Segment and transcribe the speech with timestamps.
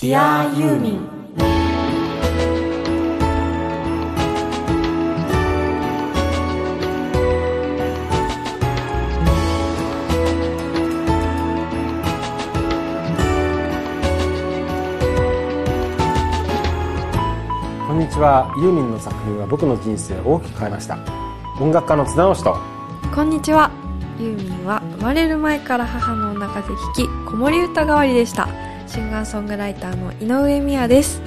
[0.00, 1.06] Dear ユーミン
[17.86, 18.54] こんにちは。
[18.56, 20.96] ユーミンの作品は僕の人生を大きく変えました。
[21.60, 22.56] 音楽家の津直しと。
[23.14, 23.70] こんにちは。
[24.18, 28.48] ユーミンは生まれる前から母のお腹で弾き子守歌代わりでした
[28.90, 31.22] シンガーソングライターの井上美也です。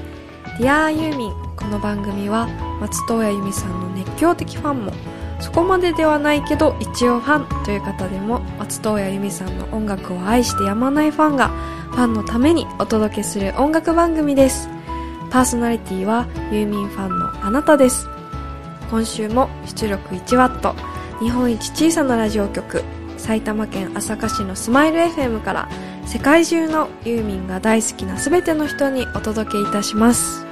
[0.59, 2.49] Dear ユーミンこの番組は
[2.81, 4.91] 松任谷由実さんの熱狂的ファンも。
[5.39, 7.63] そこまでではないけど一応ファン。
[7.63, 11.47] という方でも松任谷由実さんの音楽を愛してやまないファンが
[11.91, 14.67] ファンのためにお届けする音楽番組です。
[15.29, 18.09] パーソナリティはユーミンファンのあなたです。
[18.89, 20.75] 今週も出力 1W
[21.21, 22.83] 日本一小さなラジオ局。
[23.17, 25.69] 埼玉県朝霞市のスマイル FM から
[26.05, 30.45] 世界中のユーミンが大好きな全ての人にお届けいたします。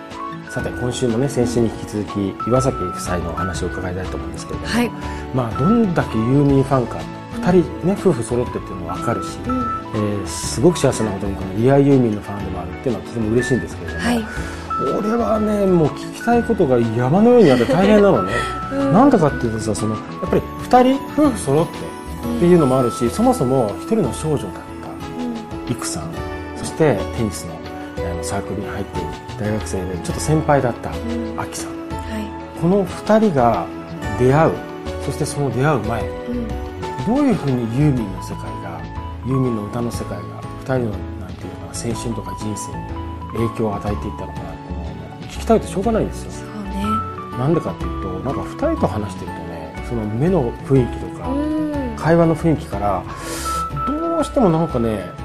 [0.50, 2.06] さて今週もね先週に引き続
[2.44, 4.90] き岩崎夫妻のお話を伺いたいと思うんですけれども、はい、
[5.34, 7.00] まあどんだけユーミンファンか
[7.42, 9.82] 2人ね夫婦揃ってっていうのも分かるし、うん。
[9.94, 14.26] えーすごく幸せなことにこのリアユーミンのファンでもあるっていうのはとても嬉しいんですけれども、はい。
[15.00, 18.34] 俺はねもう聞きたいことが山のようにあって大変なのね、
[18.72, 18.94] うん。
[18.94, 21.72] なんでかっていうとさそのやっぱり2人夫婦揃って
[22.38, 24.71] っていうのもあるし、そもそも一人の少女だ
[25.70, 26.14] 育さん
[26.58, 27.62] そしてテニスの
[28.24, 29.08] サークルに入っている
[29.40, 31.40] 大学生でちょっと先輩だったうん。
[31.40, 31.72] アキさん。
[31.72, 33.66] はこの2人が
[34.20, 34.54] 出会う
[35.04, 36.48] そしてその出会う前い、うん。
[37.06, 38.82] どういうふうにユーミンの世界が
[39.26, 44.86] ユーミンの歌の世界が2人のなんていうのかな青春とか人生に影響を与えていったのかなっていうのを
[45.24, 46.32] 聞きたいとしょうがないんですよ。
[46.32, 46.86] そうね。
[47.38, 51.96] なんでかっていうとなんか2人と話してるとねその目の雰囲気とか、うん。
[51.98, 53.04] 会話の雰囲気から
[53.88, 55.21] どうしてもなんかね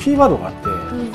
[0.00, 1.12] キーワードがあって、うん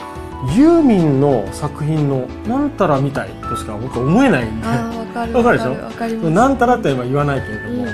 [0.56, 5.72] ユーミンの作品のなんたらみたいとしか僕は思えないんでわかるわかるでしょ？
[5.72, 7.90] わかなんたらっては言わないけれども、うん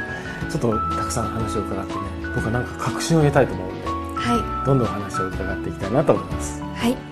[0.52, 2.00] ちょっとたくさん話を伺ってね
[2.36, 6.60] 僕はなんか確信を得たいと思うんではどんどんお話を伺っていきたいなと思います。
[6.60, 7.11] いはい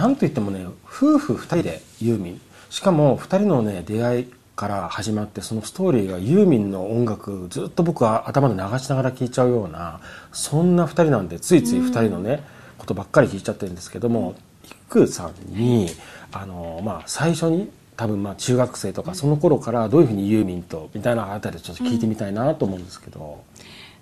[0.00, 2.40] なんといってもね夫婦2人でユーミン。
[2.70, 10.00] しかも2人のね出会いから始まってそのストーリーがユーミンの音楽ずっと僕は頭で流しながら聴いちゃうような
[10.32, 12.42] そんな2人なんでついつい2人のね、
[12.78, 15.90] ことばっかり聞いちゃってるんですけどもイクさんに
[16.32, 23.42] あの、まあ、最初に多分まあ中学生とかその頃からどういうふうにユーミンとみたいなあたりちょっと聞いてみたいなと思うんですけど、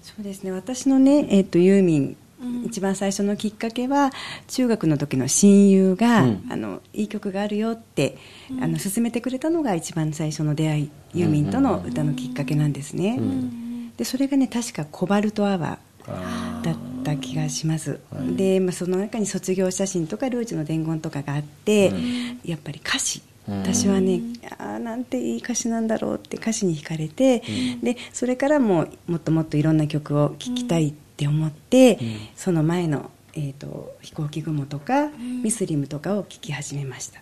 [0.03, 0.53] そうですね。
[0.53, 2.17] 私のね、えっとユーミン、
[2.65, 4.11] 一番最初のきっかけは
[4.47, 6.47] 中学の時の親友が、うん。
[6.51, 8.17] あのいい曲があるよって、
[8.61, 13.93] あの勧めてくれたのが一番最初の出会いユーミンとの歌のきっかけなんですね、ん。
[13.97, 18.37] でそれがね確か「コバルトアワー」あだった気がします、はい。
[18.37, 22.41] で、まあ、その中に卒業写真とかルージュの伝言とかがあって、うん。
[22.45, 23.23] やっぱり歌詞。
[23.49, 23.59] うん。
[23.63, 24.21] 私はね、
[24.59, 27.43] あーなんていい歌詞なんだろうって歌詞に惹かれて、
[27.83, 31.99] でそれからももっともっといろんな曲を聴きたいって思って、ん。
[32.37, 35.09] その前の、えーと「飛行機雲」とか、
[35.43, 37.21] ミスリム」とかを聴き始めました。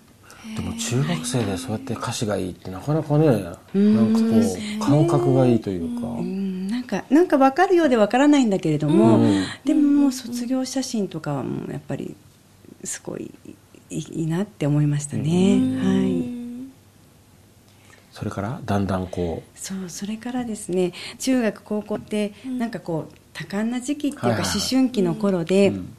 [0.55, 6.69] でも中学生でそうやって歌詞がいいってなかなかねなんかこう感覚がいいというか、うん。
[6.69, 9.45] なんかなんか分かるようで分からないんだけれども、うん。
[9.65, 12.15] でももう卒業写真とかはもうやっぱり
[12.85, 13.55] すごいい
[13.91, 16.25] いいいなって思いましたね、はい。
[18.13, 18.61] それから？
[18.65, 25.93] だんだんこそうそれからですね中学高校ってなんかこう多感な時期っていうか思春期の頃で、うん。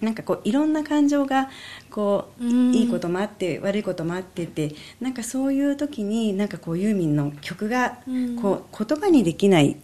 [0.00, 1.48] なんかこういろんな感情が
[1.90, 2.74] こう、うん。
[2.74, 8.36] いいこともあって悪いこともあっててなんかそういう時になんかこうユーミンの曲がうん。
[8.36, 9.78] こう言葉にできない、うん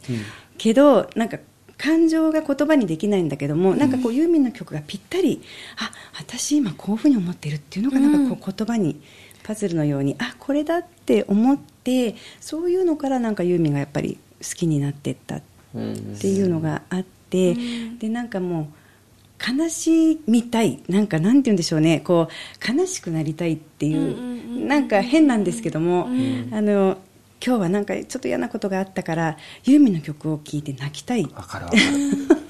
[0.59, 1.39] けどなんか
[1.79, 5.41] 感情が言葉にできないんだけども、なんかこうユーミンの曲がぴったり
[5.79, 9.01] あ私今こういうふうに思ってるっていうのがなんかこう言葉に
[9.43, 15.43] パズルのようにあこれだって思ってそういうのからなんかユーミンがやっぱり好きになってったっ
[15.75, 17.99] うんていうのがあって、うん。
[17.99, 22.01] でなんかもう悲しみたいなんかなんて言うんでしょうね。
[22.01, 26.49] こう悲しくなりたいっていう,、なんか変なんですけども、うん。
[26.53, 26.99] あの
[27.45, 31.23] 今日はなんかちょっと嫌なことがあったからユーミンの曲を聴いて泣きたい。
[31.23, 31.83] わかるわかる。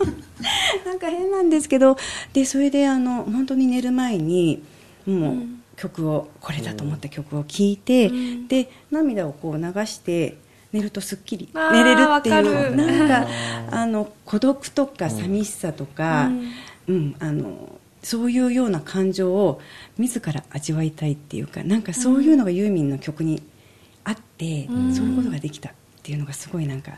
[0.84, 1.96] なんか変なんですけど
[2.32, 4.62] でそれであの本当に寝る前に
[5.06, 5.36] もう
[5.76, 8.48] 曲をこれだと思った曲を聴いて、うん。
[8.48, 10.38] で涙をこう流して
[10.72, 12.76] 寝るとすっきり寝れるっていうる。
[12.76, 13.28] なんか
[13.70, 16.30] あの孤独とか寂しさとか、
[16.86, 19.60] ううんんあのそういうような感情を
[19.98, 23.42] 自ら味わいたいっていうかなんかそういうのがユーミンの曲に
[24.04, 24.94] あって、うん。
[24.94, 25.72] そういうことができたっ
[26.02, 26.92] ていうのがすごいなんか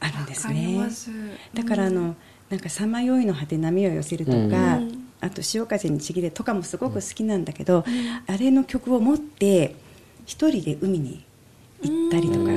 [0.00, 0.76] あるんですね。
[0.78, 1.10] ます。
[1.54, 2.16] だからあの、
[2.48, 5.08] なんか「さまよいの果て波を寄せる」とか、うん。
[5.20, 7.84] あと「潮風にちぎれ」とかもすごく好きなんだけど、
[8.26, 9.74] あれの曲を持って
[10.24, 11.24] 一人で海に
[11.82, 12.50] 行ったりとか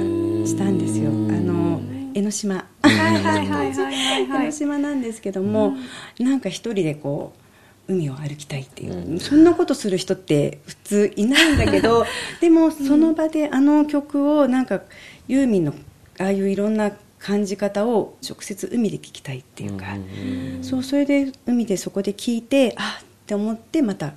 [0.45, 1.31] したんですよ、うん。
[1.31, 1.81] あの
[2.13, 2.65] 江ノ島。
[2.83, 5.75] 江ノい島なんですけども、
[6.19, 7.33] なんか一人でこ
[7.87, 12.05] う海を歩きたいっていう、そんなことする人って普通いないんだけど
[12.41, 14.81] でもその場であの曲をなんか
[15.27, 15.73] ユーミンの
[16.19, 19.85] ああいういろんな感じ方を直接海で聞きたいっていうか、
[20.61, 24.13] そうそれで海でそこで聞いてあっって思ってまた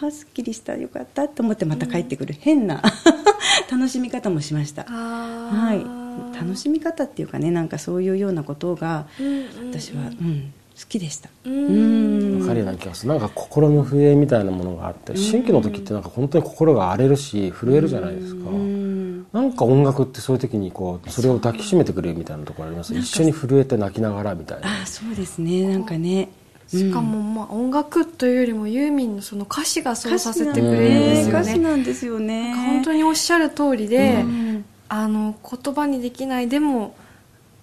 [0.00, 2.82] あーすっきりしたよかったと思ってまた帰ってくる、変な
[3.70, 4.86] 楽しみ方もしました。
[4.88, 5.78] あはい。
[5.78, 11.28] ー楽しみ方っていうかねなんかそういうようなことがうんうん私は、うん好きでした。
[11.44, 12.38] ううん。
[12.38, 13.08] んわかるような気がする。
[13.12, 18.48] なんか心の笛みたいなものがあって新規の時ってなんか本当に心が荒れるし震えるじゃないですか。
[18.48, 19.26] うん。
[19.32, 22.94] なんか音楽ってそういう時にこうそれを抱きしめてくれるみたいなところあります？
[22.96, 24.82] 一緒に震えて泣きながらみたいな。
[24.82, 25.66] あそうですね。
[25.66, 26.28] なんかね
[26.68, 31.64] しかもまあ音楽というよりもユーミンのその歌詞がそうさせてくれるんですよ歌詞ね。
[31.64, 32.54] なんですよね。
[32.54, 34.64] 本当におっしゃる通りで、うん。
[34.88, 36.96] あの言葉にできないでも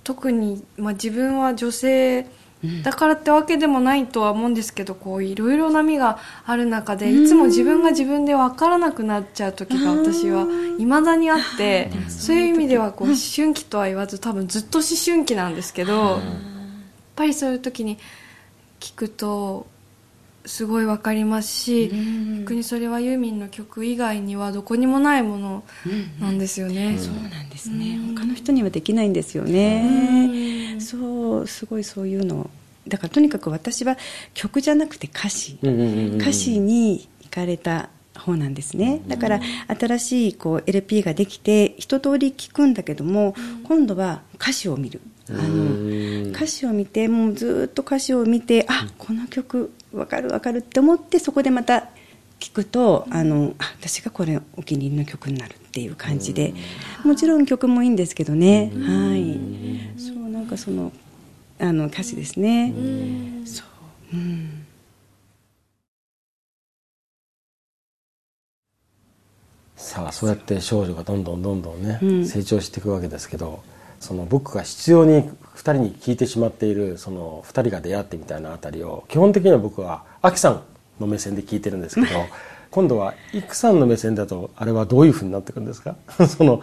[0.03, 2.27] 特に、まあ、自分は女性
[2.83, 10.47] だからってわけでもないとは思うんですけどこういろいろ波がある中でいつも自分が自分で分からなくなっちゃう時が私は
[10.79, 16.19] いまだにあってそういう意味ではこう思春期とは言わず多分ずっと思春期なんですけどやっ
[17.15, 17.99] ぱりそういう時に
[18.79, 19.67] 聞くと
[20.45, 22.39] すごい分かりますしうん。
[22.41, 25.63] 逆にそれはユーミンの曲以外にはどこにもないもの
[26.19, 26.97] なんですよね。
[26.99, 27.99] そうなんですね。
[28.15, 30.77] 他の人にはできないんですよね。
[30.79, 32.49] そうすごいそういうの。
[32.87, 33.97] だからとにかく私は
[34.35, 35.57] 曲じゃなくて歌詞。
[35.63, 39.01] うんうんうんうん歌詞に行かれた方なんですね。
[39.07, 45.47] だから新しいこう LP ができて一通り聴くんだけども今度は歌詞を見るあのう
[46.31, 51.89] ん歌詞を見てもうずっと歌詞を見てあこの曲わかるわかるって思ってそこでまた
[52.39, 56.53] 聞くとあのあ私がこれお気に入りの曲になるっていう感じで
[57.03, 58.71] もちろん曲もいいんですけどね。
[58.75, 59.99] はい。
[59.99, 60.91] そうなんかその
[61.59, 62.73] あの歌詞ですね。
[63.45, 63.63] そ
[64.13, 64.17] う。
[64.17, 64.65] うん。
[69.75, 72.25] さあそうやって少女がどんどんどんどんね、うん。
[72.25, 73.63] 成長していくわけですけど
[73.99, 80.61] その僕が必要に2人に聞いてしまっているその2人が出会ってみたいなあたりを基本的には僕はアキさん
[80.99, 82.07] の目線で聞いてるんですけど
[82.71, 85.95] 今度はイクさんの目線だとあれはどういうふうになっていくんですか？
[86.27, 86.61] その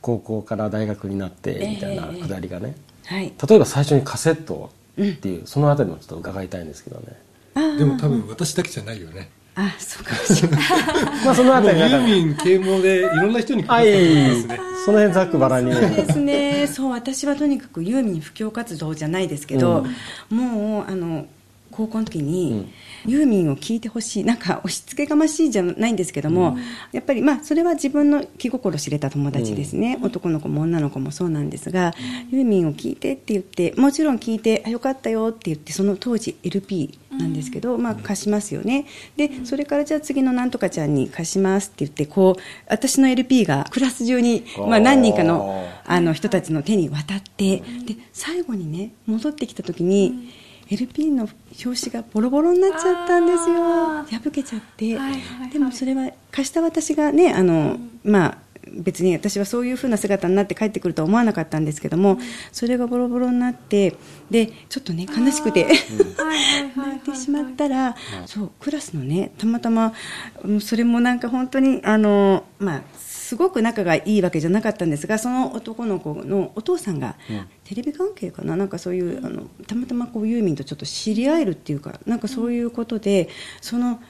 [0.00, 2.74] 高校から大学になってみたいなくだりがね、
[3.06, 3.32] はい。
[3.48, 4.70] 例えば最初にカセット
[5.00, 7.76] っていう、そのあたりもちょっと伺いたいんですけどね。
[7.78, 9.28] でも多分私だけじゃないよね。
[9.54, 10.60] あそうかもしれない。
[11.24, 14.60] まあそのあたりなんかーミン啓蒙でいろんな人にはい配ったと思いますね。
[14.86, 15.72] その辺ざっくばらんに。
[15.72, 19.86] そうですねそう私はとにかくユーミン布教活動じゃないですけど、
[20.30, 21.26] もうあの
[21.72, 22.72] 高校の時に、
[23.06, 24.24] ユーミンを聴いてほしい。
[24.24, 26.56] なんか押し付けがましいじゃないんですけども、
[26.92, 31.94] やっぱりまあそれは自分の気心知れた友達ですね、男の子も女の子もそうなんですが、
[32.30, 38.86] ユーミンを聴いてって言ってもちろん聴いてあよかったよって言ってその当時 LP なんですけど、まあ貸しますよね。
[39.16, 50.30] でそれからじゃあ次のなんとかちゃんに貸しますって言ってこう私の LP がクラス中に、まあ、何人かのあの人たちの手に渡ってで最後にね戻ってきた時に、
[50.70, 51.28] LP の
[51.64, 53.56] 表紙がボロボロになっちゃったんですよ。
[54.00, 55.50] あ破けちゃって、はいはいはい。
[55.50, 58.38] でもそれは貸した私がねあの、まあ
[58.74, 62.18] 別に私はそういう風な姿になって帰ってくるとは思わなかったんですけども、
[62.52, 63.96] それがボロボロになって
[64.30, 65.64] でちょっとね悲しくて。
[65.64, 65.92] はいはいはい
[66.76, 69.92] 泣いてしまったら、そうクラスのねたまたま
[70.44, 72.82] うんそれもなんか本当にあのまあ
[73.32, 77.16] すごく仲がいいわけじゃなかったんですがその男の子のお父さんが、
[77.64, 78.56] テレビ関係かな？
[78.56, 83.30] なんかそういうあのたまたまこうユーミンとちょっと知り合えるっていうかなんかそういうことで
[83.62, 84.02] その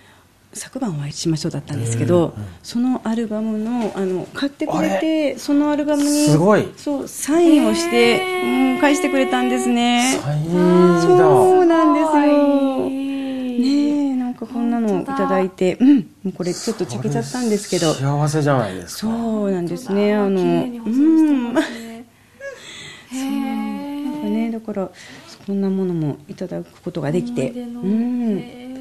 [0.52, 6.68] 昨晩お会いしましょうだったんですけど、そのアルバムのあの買ってくれてそのアルバムにすごい。
[6.76, 10.18] そうサインをして、うん、返してくれたんですね。
[10.20, 12.90] サインそうなんですよ。
[12.90, 14.01] ね
[14.46, 15.40] かこんなのをいただ。
[15.40, 19.00] いて、うん、もうこれちょっとちゃけちゃったんですけど、幸せじゃないですか。
[19.00, 20.14] そうなんですね。
[20.14, 22.06] あの、綺麗に保存してますね。
[23.12, 24.90] へえなんかねだから
[25.46, 27.80] こんなものもいただくことができて、思い出の。
[27.80, 28.72] うん、へ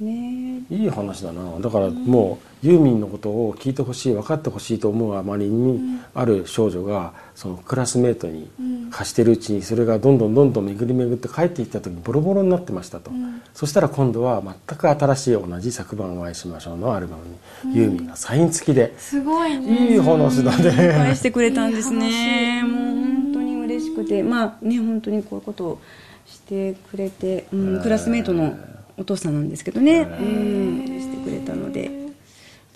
[0.00, 0.29] ね
[0.70, 1.58] いい話だな。
[1.58, 8.48] だからもうユーミンのことを聞いてほしい分かってほしいと思うあまりにある少女がそのクラスメートに
[8.90, 13.10] 貸してるうちにそれがどんどんどんどん巡り巡って帰ってきた時にボロボロになってましたと、
[13.52, 18.94] そしたら今度は全く新しい同じ昨晩お会いしましょうのアルバムにユーミンがサイン付きで。
[18.98, 19.94] すごいね。
[19.94, 20.92] いい話だね。
[20.92, 22.08] 返してくれたんですね。
[22.08, 24.22] いい話もう本当に嬉しくて。
[24.22, 25.80] まあね本当にこういうことを
[26.26, 28.56] してくれて、うん、クラスメートの
[29.00, 31.90] お父さんなんですけどね、うん、してくれたので。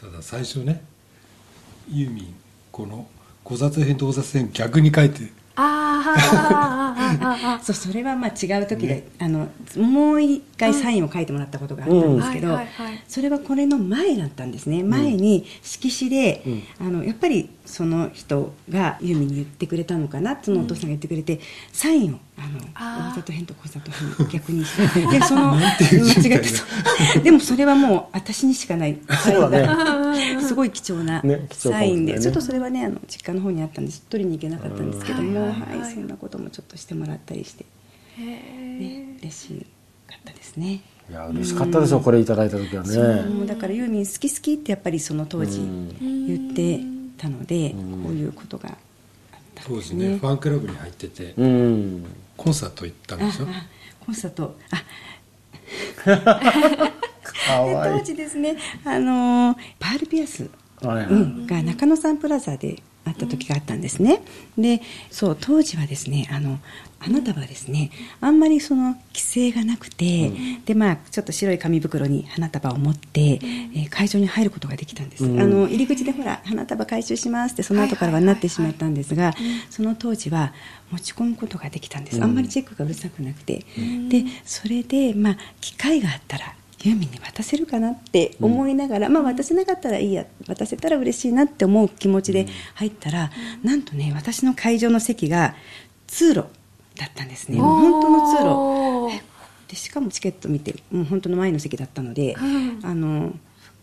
[0.01, 0.83] ただ最初ね
[1.91, 2.35] ユーミン
[2.73, 3.07] この
[3.45, 12.55] 古雑編と大雑編逆に書いてあ そうそれはまあ違う時で、あのもう一回サインを書いてもらったことがあったんですけど、うん。
[12.55, 12.87] はいはい。
[12.87, 14.83] はいそれはこれの前だったんですね。
[14.83, 16.43] 前に色紙で、
[16.81, 21.39] あのやっぱりその人がユーミンに言ってくれたのかなそのお父さんが言ってくれて、
[21.73, 22.59] サインをあの
[23.11, 25.07] 大里編と小里編逆にして。
[25.07, 26.65] でその間違ってそ
[27.21, 27.23] う。
[27.23, 28.99] でもそれはもう私にしかない。
[29.09, 30.04] サインそうだが
[30.41, 34.03] すごい貴重なサインで、ねちょっとそれはねあの実家の方にあったんです。
[34.03, 35.79] 取りに行けなかったんですけども、うんはいはい。
[35.81, 37.65] はいそんなこともちょっとしてもらったりして、
[38.19, 39.67] へね、嬉し
[40.07, 40.81] かったですね。
[41.11, 43.23] いや嬉しかったでしょこれいただいた時はね。
[43.23, 46.27] もうだからユーミン好き好きってやっぱりその当時うん。
[46.27, 46.81] 言って
[47.19, 48.03] たので、うん。
[48.05, 48.77] こういうことがあっ
[49.55, 50.09] たん当時ですね。
[50.11, 52.07] ねファンクラブに入っててうん。
[52.37, 53.67] コンサート行ったんあでしょあ
[54.05, 54.57] コンサート。
[54.71, 54.83] あ
[57.47, 60.49] 当時ですねあのーパールピアス
[60.83, 61.07] はいはい。
[61.07, 64.23] うん、が中野サンプラザであった時があったんですね、
[64.57, 66.59] でそう当時はですねあの
[66.99, 67.91] 花束はですね
[68.23, 70.33] あんまりその規制がなくて、
[70.65, 75.39] でまあちょっと白い紙袋に花束を持って、えー会場に入ることができたんです、うん。
[75.39, 79.35] あの入り口でほら花束回収しますってその後からはなってしまったんですが、
[79.69, 80.55] その当時は
[80.91, 83.67] 持ち込むことができたんです、あんまりチェックがうるさくなくて、
[84.09, 93.31] でそれでまあ機会があったらユーミンに渡せるかなって思いながら、まあ渡せなかったらいいや渡せたら嬉しいなって思う気持ちで入ったら、
[93.63, 95.55] なんとね私の会場の席が
[96.07, 96.45] 通路
[96.97, 97.59] だったんですね。
[97.59, 99.25] 本当の通路。
[99.67, 102.81] でしかもチケット見てもう本当の前の席だったので、うん。
[102.83, 103.33] あの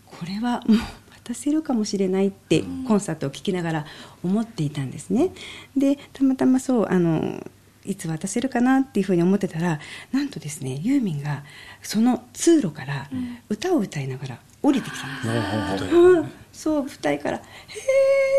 [0.06, 0.78] これはもう
[1.24, 3.86] 渡せるかもしれないってコンサートを聴きながら
[4.22, 5.30] 思っていたんですね。
[5.76, 7.44] でたまたまそうあの
[7.84, 9.80] いつ渡せるかなっていうふうに思ってたら
[10.12, 11.42] なんとですねユーミンが
[11.82, 13.08] その通路から
[13.48, 16.32] 歌を歌いながら降りてきたんです、うん。
[16.52, 17.40] そう舞台から「へ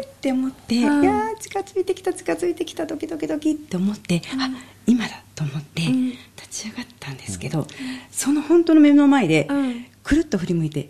[0.04, 1.04] ーって思って、うん。
[1.04, 4.50] いやー近づいてきた近づいてきたドキドキドキって思って、あ
[4.86, 6.10] 今だと思ってうん。
[6.10, 7.68] 立ち上がったんですけど、
[8.12, 9.86] その本当の目の前で、うん。
[10.04, 10.90] くるっと振り向いて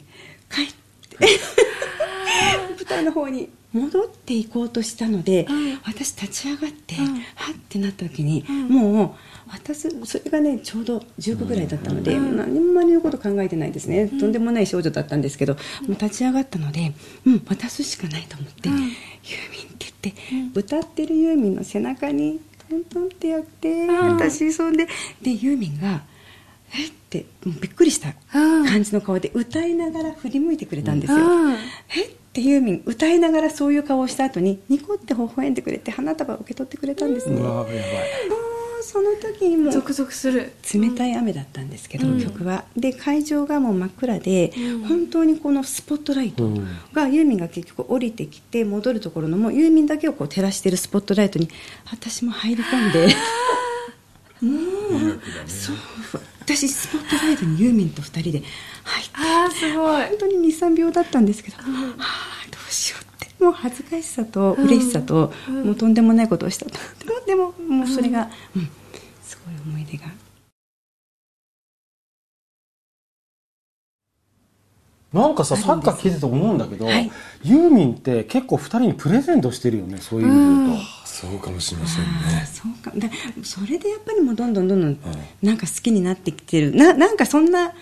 [0.51, 1.17] 帰って。
[2.77, 5.79] 舞台の方に戻っていこうとしたので、うん。
[5.83, 7.15] 私立ち上がって、うん。
[7.15, 8.69] はってなった時に、ん。
[8.69, 12.37] もう渡すそれがねちょうど19ぐらいだったので、うん。
[12.37, 16.93] 何も周りのこと考えてないですね、とんでもない少女だったんですけど、もう立ち上がったので、
[17.25, 18.75] うん、渡すしかないと思って、うん。
[18.75, 18.95] ユーミンっ
[19.77, 22.39] て言って、歌ってるユーミンの背中に
[22.69, 23.89] トントンってやって、ん。
[23.89, 24.87] 私そんで
[25.21, 26.03] でユーミンが
[26.75, 28.65] 「えっ?」てもうびっくりしたうん。
[28.65, 31.19] 感じの顔で歌いながら振り向いてくれたんですよ。
[31.19, 31.53] うん。
[31.53, 31.55] え
[32.05, 37.37] ってユーミン歌いながらそういう顔をした後にニコって微笑んでくれて花束を受け取ってくれたんですね。
[37.37, 37.79] うもわやばい。
[37.79, 37.83] う
[38.83, 40.51] その時にもうゾクゾクする。
[40.73, 42.21] 冷たい雨だったんですけど、うん。
[42.21, 42.65] 曲は。
[42.75, 44.85] で会場がもう真っ暗で、うん。
[44.85, 46.67] 本当にこのスポットライトうん。
[46.91, 51.49] が、ユーミンが結局降りてきて戻るところのもうユーミンだけをこう照らしてるスポットライトに
[51.89, 53.09] 私も入り込んで。
[55.47, 55.75] そう
[56.41, 58.43] 私スポットライトにユーミンと2人で
[58.83, 60.07] 入ってあーすごい。
[60.07, 63.43] 本当に23秒だったんですけど、はあどうしようって。
[63.43, 65.63] もう恥ずかしさと嬉しさと、うん。
[65.65, 66.71] もうとんでもないことをしたと。
[67.25, 68.69] でもでももうそれが、うん。
[69.23, 70.05] すごい思い出が。
[75.13, 77.11] なんかさサッカー聞いてて思うんだけど、はい。
[77.43, 82.09] ユーミンって結構二人にプレゼントしてるよねそういう意味で言うと、そうかもしれませんね。
[82.51, 82.91] そうか。
[82.97, 83.07] だ
[83.43, 84.97] それでやっぱりもうどんどんどんどん。
[85.43, 86.75] なんか好きになってきてる。
[86.75, 87.73] ななんかそんな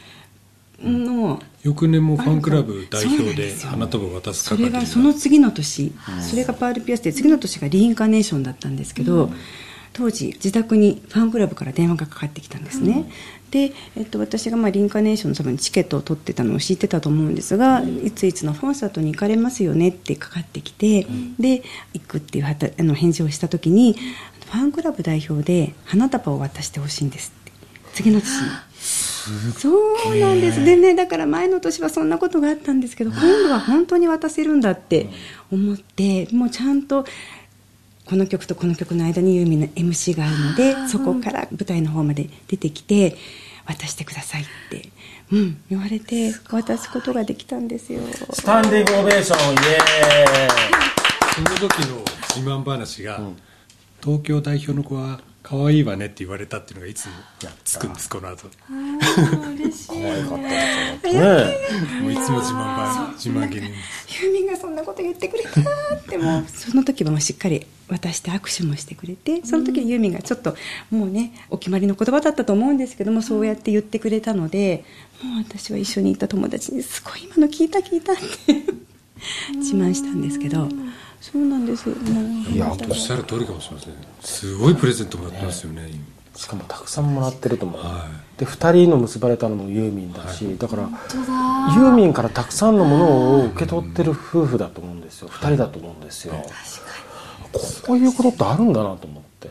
[0.83, 3.69] のを翌年もファンクラブ代そうな表でんですよ。
[3.69, 4.85] 花束を渡すそれ係になが。
[4.85, 9.31] その次の年それがパールピアスで次の年がリインカネーションだったんですけど、
[9.93, 13.11] 当時自宅にファンクラブから電話がかかってきたんですね、
[13.51, 21.05] で、えっと、私がまあリインカネーションのためにチケットを取ってたのを知ってたと思うんですが、いついつのコンサートに行かれますよねってかかってきて、
[21.37, 21.61] で
[21.93, 23.97] 行くっていうはたあの返事をした時に
[24.49, 27.51] ファンクラブ代表で花束を渡してほしいんですって。
[27.93, 28.47] 次の年に。
[28.81, 30.63] そうなんです。
[30.65, 35.09] でねだから前の年はそんなことがあったんですけど今度は本当に渡せるんだって
[35.51, 37.05] 思ってもうちゃんと
[38.05, 43.15] この曲とこの曲の間にユーミンの MC があるのでそこから舞台の方まで出てきて
[43.65, 44.89] 渡してくださいって
[45.31, 48.01] うん、言われて渡すことができたんですよ。
[48.33, 50.47] スタンディングオベーションイエ
[51.33, 52.03] その時の
[52.35, 53.21] 自慢話が、
[54.03, 57.13] 東京代表の子は可愛いわねって言われたっていうのがいつも
[57.63, 58.47] つくんですこの後。
[59.55, 70.55] 嬉しい可愛かったですよねもういつも自慢話自慢げにユーミンがそんなこと言ってくれたってもうその時はもうしっかり渡して握手もしてくれてその時ユーミンがちょっと
[70.91, 74.85] もうねお決まりの言葉だったと思うんですけどもそうやって言ってくれたので
[75.23, 78.21] もう私は一緒にいた友達に「すごい今の聞いた聞いた」って
[79.57, 80.69] 自慢したんですけど
[81.21, 81.87] そうなんです。
[81.89, 83.93] いやおっしゃる通りかもしれません。
[84.21, 85.91] すごいプレゼントもらってますよね
[86.35, 95.29] しかもたくさんもらってると思う、はで2人の結ばれたのもユーミンだし、だからユーミンからたくさんのものを受け取ってる夫婦だと思うんですよ。
[95.29, 96.33] 2人だと思うんですよ。
[97.85, 99.49] こういうことってあるんだなと思って。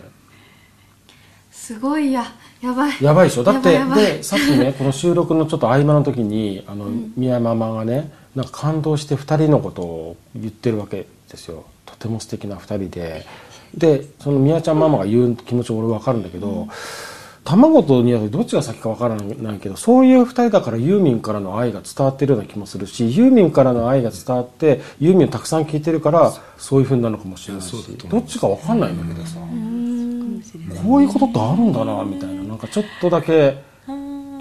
[1.52, 2.24] すごいや
[2.60, 2.96] やばい。
[3.00, 3.44] やばいでしょ？
[3.44, 6.86] だってでさっきね この収録のちょっと合間の時にあの、
[7.16, 11.64] 宮ママがねなんか感動して2人のことを言ってるわけですよ。
[11.86, 13.26] とても素敵な2人で。
[13.74, 16.66] でその宮ちゃんママが言う気持ちも俺分かるんだけど、
[17.44, 29.38] 卵とニワトリどっちが先か分からないけどそういう2人だからユーミンからの愛が伝わってるような気もするしユーミンからの愛が伝わってユーミンをたくさん聴いてるからそういうふうになるのかもしれないしどっちか分かんないんだけどさ、
[30.82, 32.42] こういうことってあるんだなみたいな。
[32.42, 33.69] なんかちょっとだけ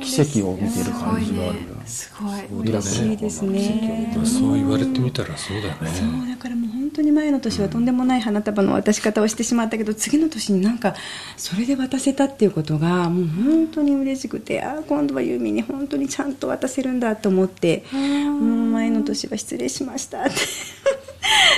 [0.02, 1.76] 奇跡を見てる感じがあるよ。
[1.86, 2.64] すごい。
[2.66, 4.14] ミラクル嬉しいですね。
[4.16, 5.90] まあそう言われてみたらそうだよね。
[5.90, 6.28] そう。
[6.28, 10.96] だからもう本当に前の年はとんでもない花束の渡し方をしてしまったけど次の年になんか
[11.38, 18.42] それで渡せたっていうことがもう本当に嬉しくてああ今度はユーミンに本当にちゃんと渡せるんだと思ってもう
[18.72, 20.36] 前の年は失礼しましたって。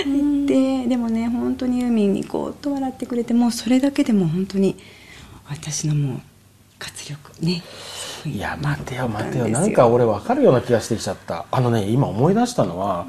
[0.05, 4.75] 言ってでもね本当にユーミンにこうと笑ってくれてもうそれだけでも本当に
[5.47, 6.21] 私のもう
[6.79, 7.63] 活力ね
[8.25, 9.47] いや待てよ待てよ。
[9.47, 11.45] なんか俺分かるような気がしてきちゃった。
[11.51, 13.07] あのね今思い出したのは、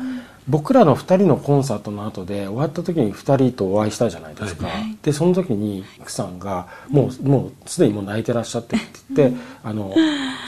[0.48, 4.68] 僕らの2人のコンサートの後で終わった時に2人とお会いしたじゃないですか、
[5.02, 9.94] でその時にイクさんがもうもうすでにもう泣いてらっしゃってって言って、あの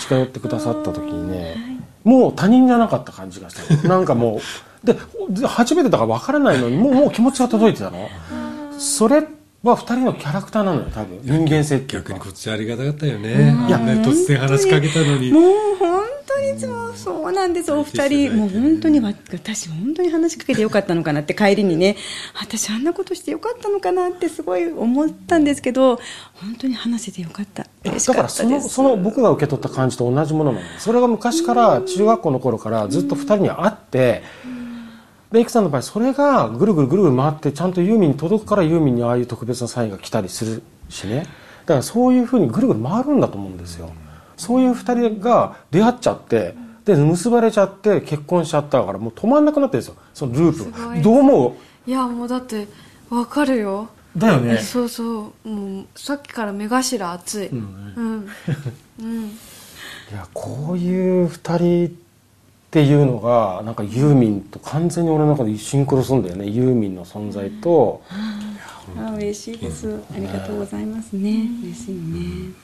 [0.01, 1.57] 近寄ってくださった時にね、
[2.03, 3.83] もう他人じゃなかった感じがしたの。
[3.89, 4.41] なんかも
[4.83, 4.97] うで
[5.47, 8.09] 初めてだから分からないのにもうもう気持ちが届いてたの、
[8.79, 9.25] それ
[9.65, 11.21] は2人のキャラクターなのよ多分。
[11.23, 13.31] 人間性っ逆にこっちありがたかったよね。
[13.67, 15.33] いや突然話しかけたのに。
[15.33, 15.43] もう
[15.79, 18.47] 本当にいつもそうなんです、お二人、も。
[18.47, 21.97] う本当にわ私、本当に話しかけてよかったのかなって、帰りにね、
[22.35, 25.97] 私、あんなことしてよかったのかなってすごい思ったんですけど、
[26.35, 28.65] 本当に話せてよかった、嬉しだかかったです。
[28.65, 30.65] らそのその僕が受け取った感じと同じものなの。
[30.79, 34.23] それが昔から中学校の頃からずっと2人にあって
[35.35, 41.19] でイクさんの場合それがぐるぐるぐるぐる回ってちゃんとユーミンに届くからユーミンにああいう特別なサインが来たりするしね。
[41.19, 43.91] だからそういうふうにぐるぐる回るんだと思うんですよ。
[44.37, 49.97] そういう2人が出会っちゃってで結ばれちゃって結婚しちゃったからもう止まんなくなってるんですよ。
[50.15, 52.69] そのループどう思いやもうだって
[53.11, 53.89] わかるよ。
[54.17, 54.59] うだよね。
[54.59, 55.49] そうそう。
[55.49, 57.49] もうさっきから目頭熱い。
[57.49, 57.93] うん。
[57.97, 58.29] うん、
[59.01, 59.31] うん、い
[60.13, 62.04] やこういう2人
[62.75, 66.49] っていうのがなんかユーミンと完全に俺の中でシンクロするんだよね。
[66.49, 68.03] ユーミンの存在と。
[68.99, 72.01] あ嬉しいです、ありがとうございますね、嬉しいね。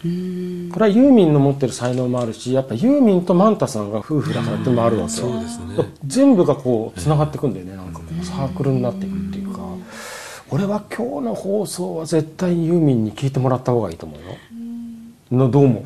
[0.04, 0.70] うん。
[0.72, 5.28] これはユーミンの持ってる才能もあるしやっぱユーミンとマンタさんが夫婦だからっていうのもあるわけよ。
[5.28, 5.76] そうですね。
[6.04, 7.76] 全部がこうつながっていくんだよね。
[7.76, 9.60] なんかこうサークルになっていくっていうか。
[10.50, 14.36] 俺は今日の放送は絶対にユーミンに聞いてもらった方がいいと思うよ。
[15.30, 15.84] のどうも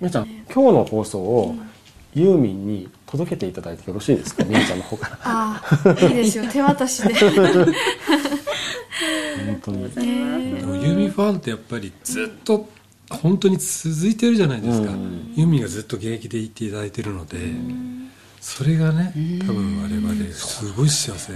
[0.00, 1.56] みやちゃん今日の放送を
[2.16, 4.42] ユーミンに届けていただいてよろしいですか？
[4.48, 5.18] みやちゃんの方から。
[5.22, 6.44] ああいいですよ。
[6.50, 7.12] 手渡しで。
[9.46, 9.90] 本当に。
[9.90, 10.00] で
[10.64, 12.68] もユーミンファンってやっぱりずっと
[13.10, 15.32] 本当に続いてるじゃないですか、うん。
[15.36, 17.36] ユーミンがずっと現役でいていただいてるので、
[18.40, 19.12] それがね
[19.46, 21.32] 多分我々すごい幸せ、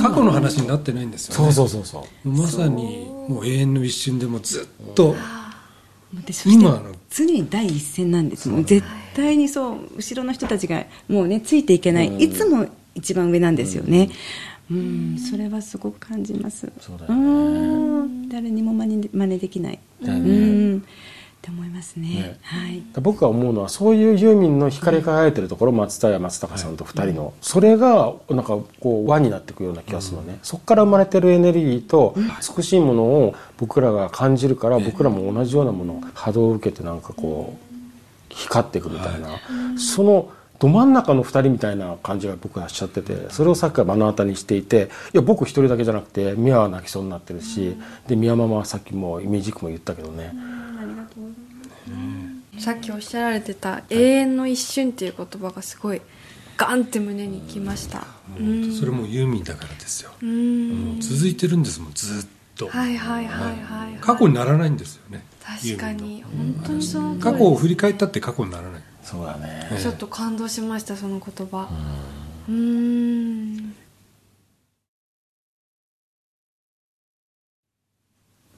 [0.00, 1.52] 過去の話になってないんですよね。
[1.52, 2.28] そうそうそうそう。
[2.28, 5.14] まさにもう永遠の一瞬でもずっと
[6.46, 6.92] 今の。
[7.10, 8.84] 常に第一線なんですもう絶
[9.14, 14.10] 対にそう後ろの人たちがもうねついていけない、いつも一番上なんですよね。
[14.70, 16.72] うん、それはすごく感じます。
[16.80, 17.20] そうだよね。
[17.20, 18.28] うん。
[18.28, 20.30] 誰にも真似で真似できない、だよね。
[20.30, 20.32] う
[20.76, 20.78] ん。
[20.78, 20.80] っ
[21.42, 22.08] て思いますね。
[22.08, 22.38] ね。
[22.42, 22.82] はい。
[22.94, 32.14] 僕が思うのはそういうユーミンの光り輝いてるところ松田や松高さんと2人の、それがなんかこう輪になっていくような気がするのね、そこから生まれてるエネルギーと
[32.56, 37.73] 美しいものを僕らが感じるから僕らも同じようなもの波動を受けてなんかこう
[38.34, 39.40] 光っていくみたいな、
[39.78, 50.32] そのど真ん中の2人みたいな感じが僕はしちゃっててそれをさっきから目の当たりにしていていや僕一人だけじゃなくてミアは泣きそうになってるし、で宮ママはさっきもイメージクも言ったけどね、
[52.58, 56.00] さっきおっしゃられてた「永遠の一瞬」っていう言葉がすごい
[56.56, 58.06] ガンって胸にきました。
[58.38, 58.72] うん。
[58.72, 60.12] それもユーミンだからですよ、
[61.00, 63.56] 続いてるんですもんずっと、はいはいはいはい。
[63.62, 63.98] はい。
[64.00, 66.22] 過去にならないんですよね確かに。
[66.22, 68.82] 本当にその過去を振り返ったって過去にならない。
[69.02, 69.68] そうだね。
[69.72, 69.82] ええ。
[69.82, 71.68] ちょっと感動しましたその言葉。
[72.48, 73.74] うーん。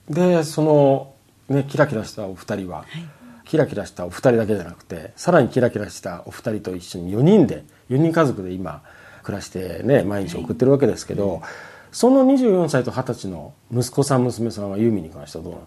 [0.09, 1.13] でその、
[1.49, 2.85] ね、キラキラしたお二人は、
[3.45, 8.83] キラキラしたお二人だけじゃなくてさらにキラキラしたお二人と一緒に4人で4人家族で今
[9.25, 11.43] 暮らしてね毎日送ってるわけですけど、
[11.91, 15.67] その24歳と20歳の息子さん娘さんはユーミンに関してはどうなの？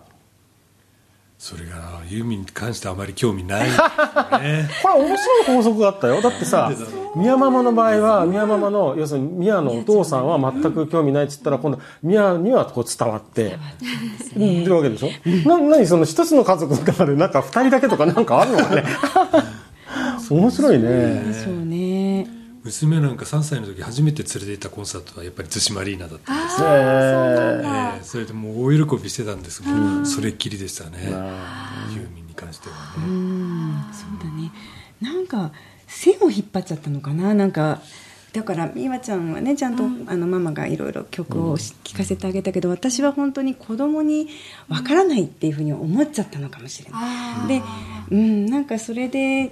[1.42, 3.70] それがユーミンに関してあまり興味ない。
[3.70, 3.70] ね
[4.84, 6.22] これ面白い法則があったよ。
[6.22, 6.70] だってさ
[7.16, 13.58] 宮ママの場合は宮ママの要するに宮のお父さんは全く興味ないっつったら今度宮にはこう伝わって
[14.36, 15.48] うんってるわけでしょ？
[15.50, 18.84] な何その一つの家族の中でなんか二人だけとかなんかあるのかね？
[20.30, 21.24] 面白いね。
[21.44, 21.69] そうね
[22.64, 26.76] 娘なんか3歳の時初めて連れて行ったコンサートはやっぱり逗子マリーナだったんですよ、ね
[27.96, 32.82] ええそれでもう大喜びしてたんですけど、それっきりでしたねユーミンに関してはね、
[33.94, 34.52] そうだね。
[35.02, 35.52] なんか
[35.88, 37.34] 線を引っ張っちゃったのかな？
[37.34, 37.82] なんか
[38.32, 44.30] だから美和ちゃんはねちゃんと、あのママがいろいろ曲をし聴かせてあげたけど私は本当に子供に
[44.68, 47.48] わからないっていうふうに思っちゃったのかもしれない。
[47.48, 47.62] で、
[48.12, 49.52] うん、なんかそれで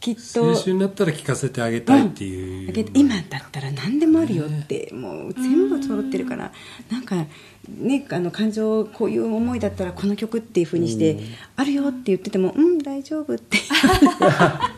[0.00, 6.52] きっと青春になったら聴かせてあげたいっていう、だけど今だったら何でもあるよって、もう全部揃ってるから、
[6.90, 7.26] なんか
[7.68, 11.18] ねあの感情こういう思いだったらこの曲っていうふうにして、
[11.56, 13.58] あるよって言っててもうん大丈夫って。
[13.58, 14.77] 子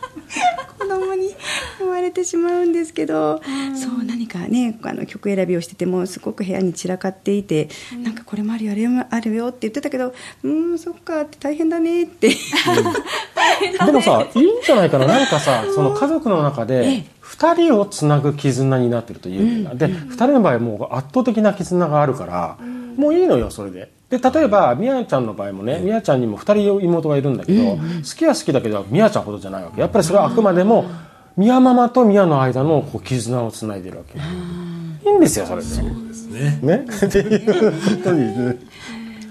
[0.99, 1.29] 供に
[1.79, 3.41] 言われてしまうんですけど、
[3.75, 7.69] そう何かねあの曲選びをしててもすごく部屋に散らかっていて、
[8.03, 12.29] なんかこれもあるよあれもあるよって言ってたけどうんそっかって大変だねって、
[13.85, 15.05] でもさいいんじゃないかな。
[15.05, 19.75] なんかさその家族の中えでえ2人をつなぐ絆になってるというような。
[19.75, 22.57] で2人の場合はもう圧倒的な絆があるから
[22.97, 24.00] もういいのよそれで。
[24.11, 27.81] で例えばみやちゃんの場合もねみやちゃんにも2人妹がいるんだけど好
[28.17, 29.79] きは好きだけどみやちゃんほどじゃないわけ。
[29.79, 30.85] やっぱりそれはあくまでも
[31.37, 34.19] みやママとみやの間のこう絆をつないでるわけ。
[34.19, 35.67] いいんですよそれで。
[35.67, 36.59] ですね。
[36.61, 36.85] ね。
[36.85, 38.59] っていうことにね。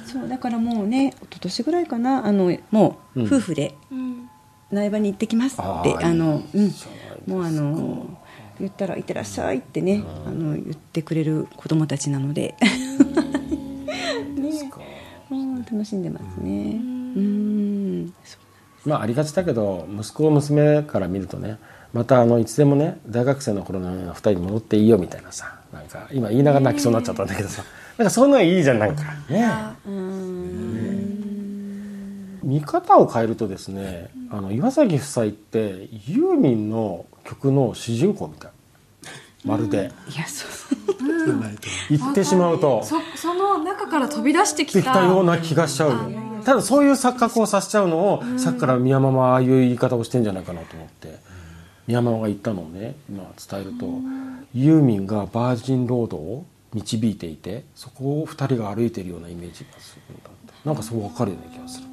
[0.07, 3.75] そうだからもうね一昨年ぐらいかなあのもう夫婦で
[4.73, 6.73] 苗場に行ってきますって、あのうん。
[7.27, 8.19] もうあの
[8.59, 12.55] 言ったら「いってらっしゃい」ってねあの言ってくれる子供たちなので
[15.71, 16.81] 楽しんでますね。
[17.17, 18.15] うん。
[18.25, 18.39] そ
[18.85, 21.59] うまあありがちだけど息子娘から見るとね
[21.93, 27.63] またあのいつでもね大学生の頃のような2人に戻っていいよみたいなさなんか今言いながら泣きそうになっちゃったんだけどさ
[27.99, 29.03] なんかそういうのがいいじゃんなんか。
[29.29, 29.47] ね。
[32.43, 38.51] 見方を変えるとですねあの岩崎夫妻ってユーミンの曲の主人公みたい
[39.45, 39.91] まるで。
[40.09, 40.51] いやそう。
[41.25, 42.83] じゃないと言ってしまうと。
[42.85, 46.13] そその中から飛び出してきでたきたような気がしちゃう。
[46.13, 51.19] よただそういう錯覚をさせちゃうのをさっきから宮ママはああいう言い方をしてんじゃないかなと思って。
[51.87, 53.87] 宮ママが言ったのをね今伝えると。
[54.55, 60.55] ユーミンがバージンロードを導いていてそこを2人が歩いてるようなイメージがするんだって。
[60.65, 61.87] なんかそう分かるような気がする、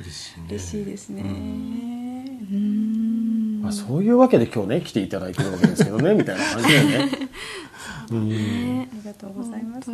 [0.00, 0.46] 嬉しいね。
[0.50, 1.22] 嬉しいですね。
[1.22, 3.23] うん
[3.64, 7.10] まあ、そういうわけで今日ね来ていただいてるわけですけどねみたいな感じだよね。
[8.10, 8.30] う ん
[8.82, 9.90] ありがとうございます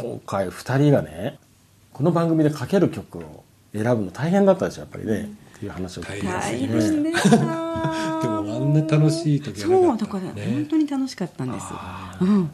[0.00, 1.38] 今回2人がね
[1.92, 6.26] この番組でかける曲を選ぶの大変だったでしょやっぱりね、っていう話を聞いて。
[6.26, 7.38] 大でした。
[8.22, 11.66] でもあんな楽しい時はそうだから本ね当に楽しかったんです、
[12.20, 12.50] うん、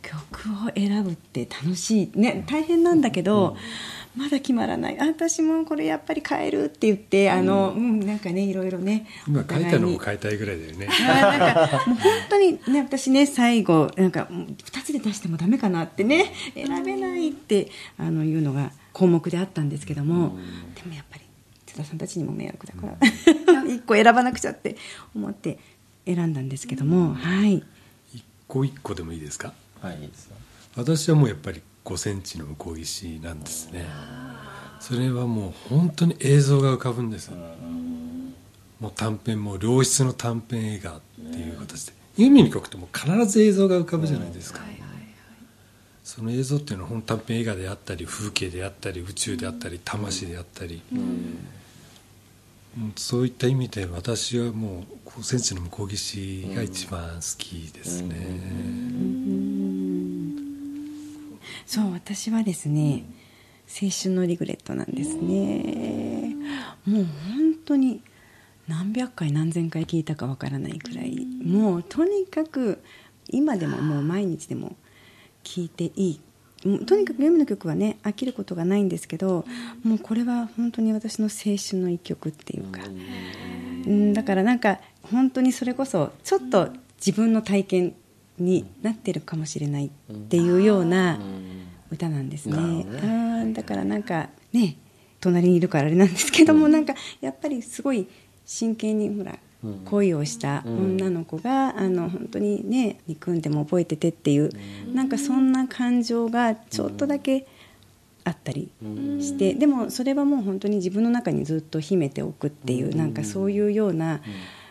[0.00, 2.10] 曲を選ぶって楽しい。
[2.14, 3.56] ね大変なんだけど、
[4.16, 5.00] まだ決まらない。
[5.00, 10.86] あ私もこれやっぱり変えるって言ってあの、うんなんかねいろいろね今書いたのも変えたいぐらいだよね。
[10.86, 20.30] なんかもう本当にね私ね最後なんかもう2つで出してもダメかなってね選べないってあのいうのが項目であったんですけども、でも
[20.74, 21.24] でもやっぱり
[21.66, 24.76] 津田さんたちにも迷惑だから、 一個選ばなくちゃって
[25.14, 25.58] 思って
[26.04, 27.62] 選んだんですけども、はい。
[28.14, 29.54] 一個一個でもいいですか？
[29.80, 30.36] はいいいですよ。
[30.76, 33.86] 私はもうやっぱり5センチの向こう岸なんですね。
[34.80, 37.30] それはもう本当に映像が浮かぶんです。
[38.80, 41.00] もう短編も良質の短編映画っ
[41.32, 41.92] ていう形で。
[42.16, 44.60] ユーミンの曲ってもう必ず映像が浮かぶじゃないですか。
[46.04, 51.38] その映像っていうのは本短編映画であったり風景であったり宇宙であったり魂であったり、うん。
[52.96, 58.16] そういった意味で私はもう5センチの向こう岸が一番好きですね、
[61.66, 63.04] そう私はですね
[63.68, 66.36] 青春のリグレットなんですね。
[66.84, 68.02] もう本当に
[68.68, 71.26] 何百回何千回聞いたかわからないくらい。
[71.42, 72.82] もうとにかく
[73.28, 74.76] 今でももう毎日でも
[75.42, 76.20] 聴いていい。
[76.86, 79.44] とにかくゲームの曲はね飽きることがないんですけど
[79.82, 82.80] もうこれは本当に私の青春の一曲っていうか。
[82.84, 84.12] うん。
[84.12, 87.94] だからなんか本当にそれこそちょっと自分の体験
[88.38, 89.90] になってるかもしれないっ
[90.28, 91.18] ていうような
[91.92, 92.56] 歌なんですね。
[93.02, 94.76] あだからなんかね
[95.20, 98.08] 隣にいるからあれなんですけども、なんかやっぱりすごい
[98.44, 99.38] 真剣にほら
[99.84, 104.50] 恋をした女の子が、あの本当にね憎んでも覚えててっていう、
[104.92, 107.46] なんかそんな感情がちょっとだけ
[108.24, 108.70] あったり
[109.20, 114.22] して、でもそれはもう本当に自分の中にずっと秘めておくっていう、なんかそういうような、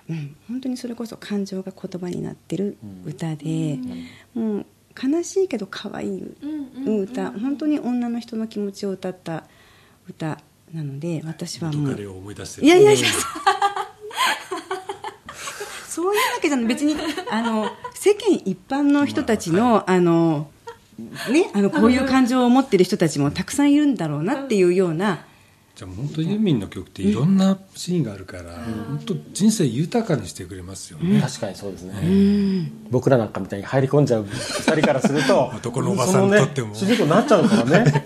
[0.10, 3.80] うん、本当にそれこそ感情が言葉になってる歌で、
[4.34, 4.66] もう
[5.02, 6.24] 悲しいけど可愛い
[6.86, 9.44] 歌、本当に女の人の気持ちを歌った
[10.10, 10.40] 歌
[10.74, 13.08] なので私はもういやいやいや
[15.88, 16.66] そういうわけじゃない。
[16.68, 16.96] 別に
[17.30, 20.50] あの世間一般の人たちの、あの
[21.30, 25.26] ね、あのこういう感情を持ってる人たちもたくさんいるんだろうなっていうような、
[25.82, 28.54] じゃあ本当ユーミンの曲っていろんなシーンがあるから、
[28.88, 36.68] 本当人生豊かにしてくれますよね、確かにそうですね、僕らなんかみたいに入り込んじゃう二人からすると 男のおばさんにとっても。
[36.68, 38.06] ね主人公になっちゃうからね。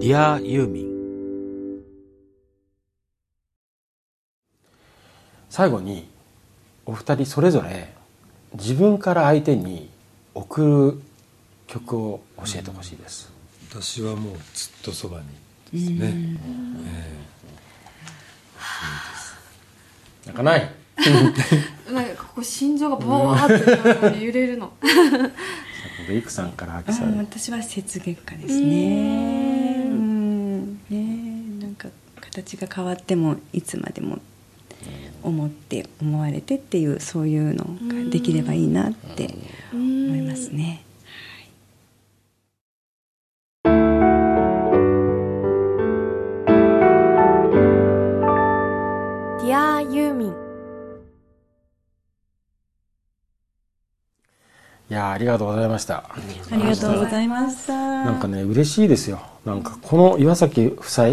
[0.00, 0.90] ディアユーミン。
[5.48, 6.09] 最後に
[6.90, 7.88] お二人それぞれ
[8.54, 9.88] 自分から相手に
[10.34, 11.00] 送る
[11.68, 13.30] 曲を教えてほしいです、
[13.70, 15.26] 私はもうずっとそばに
[15.72, 16.36] ですね、
[20.26, 20.68] 泣かない？
[21.94, 24.72] なんかここ心臓がボーって揺れるの。
[26.10, 27.16] イクさんからさん。
[27.18, 29.84] 私は雪月花ですね。
[29.86, 30.80] うん。
[30.90, 31.88] ねなんか
[32.20, 34.18] 形が変わってもいつまでも
[35.22, 37.64] 思って思われてっていうそういうの
[38.04, 39.34] ができればいいなって
[39.72, 40.82] 思いますね。
[49.42, 50.30] ディアユーミン
[54.90, 56.14] いやーありがとうございましたあ
[56.52, 57.74] りがとうございました。
[58.04, 61.08] なんかね嬉しいですよなんかこの岩崎夫妻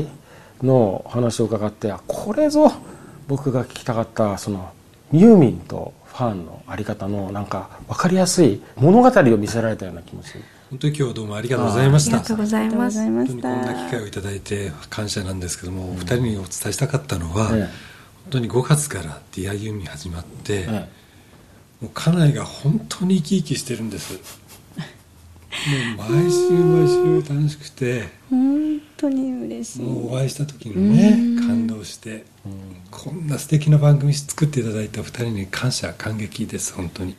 [0.64, 2.72] のお話を伺ってあこれぞ
[3.28, 4.72] 僕が聞きたかったその
[5.12, 10.34] ユーミンとファンのあり方のなんか分かりやすい物語を見せられたような気持ち
[10.70, 12.18] 本当に今日はどうもありがとうございました。
[12.18, 13.00] ありがとうございます。
[13.00, 13.48] ありがとう本当。
[13.48, 20.90] にこんな機会をいただいて感謝なんですけども、お二人にお伝えしたかったのは、ええ本当に5月から「ディアユーミン始まって、え
[21.80, 24.20] もう家内が本当に生き生きしてるんです
[25.98, 29.82] もう毎週毎週楽しくて本当に嬉しい。
[29.82, 32.26] もうお会いした時にね感動して
[32.92, 37.16] こんな素敵な番組作っていただいたお二人に感謝感激です本当に。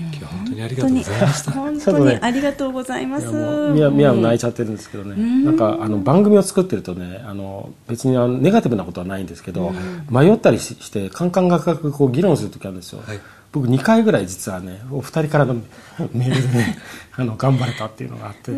[0.00, 1.50] 今日は本当にありがとうございました。
[1.50, 3.26] 本当にありがとうございます。
[3.26, 9.72] いやもうミヤミヤも泣いちゃってるんですけどね、なんかあの番組を作ってるとねあの別にあのネガティブなことはないんですけど、
[10.08, 13.18] 迷ったりししてカンカンガクガクこう議論する時あるんですよ、はい
[13.52, 15.54] 僕2回ぐらい実はねお二人からの
[16.12, 16.78] メールでね
[17.16, 18.52] あの頑張れたっていうのがあって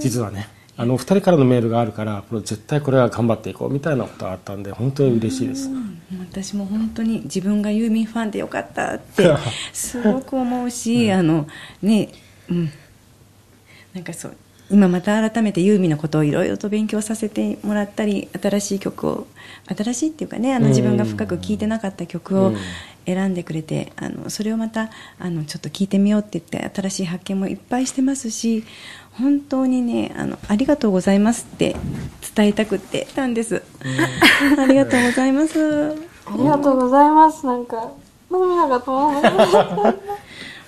[0.00, 5.70] 実はねあのお二人からのメールがあるからこれ絶対これは頑張っていこうみたいなことがあったんで本当に嬉しいです、
[6.30, 9.36] 私も本当に自分がユーミンファンでよかったって
[9.72, 11.46] すごく思うし、あの
[11.80, 12.08] ね
[12.50, 12.70] うん。
[13.94, 14.36] なんかそう
[14.70, 19.26] 今また改めてユーミンのことをいろいろと勉強させてもらったり新しい曲を
[19.66, 22.52] 新しいっていうかねあの自分が深く聴いてなかった曲を
[23.06, 28.64] 選んでくれてあのそれをまたあのちょっと聴いてみようって言って新しい発見もいっぱいしてますし
[29.12, 31.76] 本当にねあのありがとうございますって
[32.34, 33.62] 伝えたくってたんです、
[34.58, 35.92] ありがとうございます。
[36.26, 37.46] ありがとうございます。
[37.46, 37.92] なんか
[38.30, 39.94] 涙が止まらない。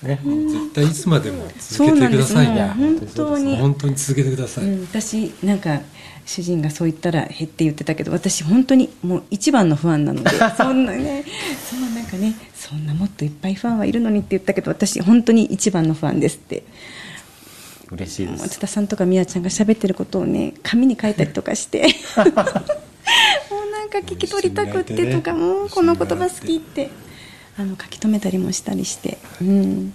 [0.02, 2.34] ね、絶対いつまでもそう続けなんです。
[2.34, 3.56] もうてくださいね本当に。
[3.56, 5.80] 本当に続けてください、うん、私なんか
[6.26, 11.24] 主人がそう言ったらへって言ってたけど私本当にもう一番のファンなので そんなね
[11.70, 16.64] そんかねそんなもっといっぱいファンはいるのにって言ったけど私本当に一番のファンですって。
[17.90, 18.42] 嬉しいです。
[18.42, 21.82] 松田さんとかみやちゃんが喋ってることをね紙に書いたりとかして。
[22.16, 26.90] もうなんか聞き取りたくってとかもうこの言葉好きって。
[27.58, 29.16] あの書き留めたりもしたりして。
[29.40, 29.94] うん。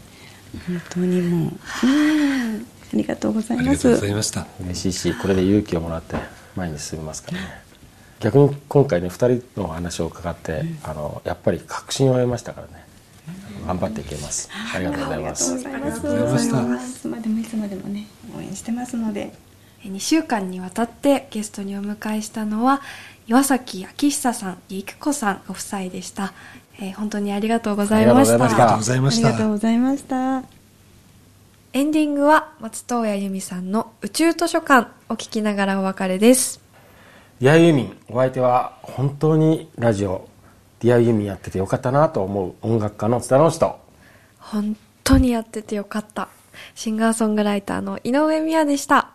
[0.67, 1.47] 本当にも
[1.83, 1.87] う。
[1.87, 2.65] うん。
[2.93, 3.69] ありがとうございます。
[3.69, 4.47] ありがとうございました。
[4.65, 6.15] 嬉しいしこれで勇気をもらって
[6.55, 7.61] 前に進みますからね
[8.21, 12.85] 逆に今回ね2人のお話を伺って、あのやっぱり確信を得ましたからね。
[13.67, 14.49] 頑張っていけます。
[14.73, 15.53] ありがとうございます。
[15.53, 16.07] ありがとうございます。
[16.07, 18.07] ありがとうございましたいつまでもいつまでもね、
[18.37, 19.33] 応援してますので。
[19.83, 22.81] 2週間にわたってゲストにお迎えしたのは
[23.27, 26.33] 岩崎明久さん、ゆきこさんご夫妻でした、
[26.79, 28.43] えー本当にありがとうございました。
[28.43, 29.27] ありがとうございました。
[29.29, 30.61] ありがとうございまありしたがとうございました。
[31.73, 35.01] エンディングは松任谷由実さんの宇宙図書館。
[35.11, 36.61] を聞きながらお別れです
[37.41, 37.97] ディアユーミン。
[38.07, 40.29] お相手は本当にラジオ
[40.79, 43.79] ディアユーミンやっててよかったなと思う音楽家の津田直人
[44.37, 46.29] 本当にやっててよかった。
[46.75, 49.09] シンガーソングライターの井上美也でした。